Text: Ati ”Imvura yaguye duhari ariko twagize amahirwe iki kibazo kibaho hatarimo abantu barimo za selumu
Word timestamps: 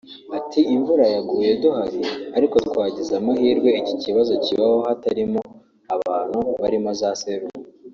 Ati 0.37 0.59
”Imvura 0.75 1.05
yaguye 1.15 1.49
duhari 1.63 2.01
ariko 2.37 2.55
twagize 2.67 3.11
amahirwe 3.21 3.69
iki 3.81 3.95
kibazo 4.03 4.33
kibaho 4.45 4.77
hatarimo 4.87 5.41
abantu 5.95 6.39
barimo 6.61 6.91
za 7.01 7.09
selumu 7.21 7.63